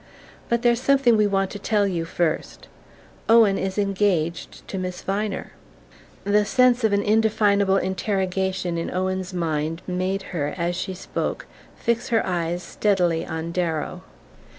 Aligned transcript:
"But 0.49 0.63
there's 0.63 0.81
something 0.81 1.15
we 1.15 1.27
want 1.27 1.51
to 1.51 1.59
tell 1.59 1.85
you 1.85 2.05
first: 2.05 2.67
Owen 3.29 3.59
is 3.59 3.77
engaged 3.77 4.67
to 4.67 4.79
Miss 4.79 5.03
Viner." 5.03 5.51
The 6.23 6.43
sense 6.43 6.83
of 6.83 6.91
an 6.91 7.03
indefinable 7.03 7.77
interrogation 7.77 8.79
in 8.79 8.89
Owen's 8.91 9.31
mind 9.31 9.83
made 9.85 10.23
her, 10.33 10.55
as 10.57 10.75
she 10.75 10.95
spoke, 10.95 11.45
fix 11.75 12.09
her 12.09 12.25
eyes 12.25 12.63
steadily 12.63 13.27
on 13.27 13.51
Darrow. 13.51 14.01